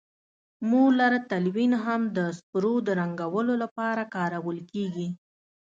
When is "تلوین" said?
1.29-1.73